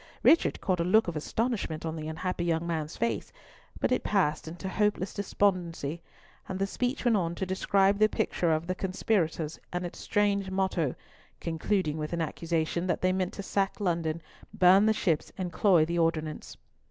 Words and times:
Richard 0.23 0.59
caught 0.61 0.79
a 0.79 0.83
look 0.83 1.07
of 1.07 1.15
astonishment 1.15 1.85
on 1.85 1.95
the 1.95 2.07
unhappy 2.07 2.43
young 2.43 2.65
man's 2.65 2.97
face, 2.97 3.31
but 3.79 3.91
it 3.91 4.03
passed 4.03 4.47
into 4.47 4.67
hopeless 4.67 5.13
despondency, 5.13 6.01
and 6.49 6.57
the 6.57 6.65
speech 6.65 7.05
went 7.05 7.15
on 7.15 7.35
to 7.35 7.45
describe 7.45 7.99
the 7.99 8.09
picture 8.09 8.51
of 8.51 8.65
the 8.65 8.73
conspirators 8.73 9.59
and 9.71 9.85
its 9.85 9.99
strange 9.99 10.49
motto, 10.49 10.95
concluding 11.39 11.99
with 11.99 12.13
an 12.13 12.21
accusation 12.21 12.87
that 12.87 13.01
they 13.03 13.13
meant 13.13 13.33
to 13.33 13.43
sack 13.43 13.79
London, 13.79 14.23
burn 14.51 14.87
the 14.87 14.91
ships, 14.93 15.31
and 15.37 15.53
"cloy 15.53 15.85
the 15.85 15.99
ordnance." 15.99 16.57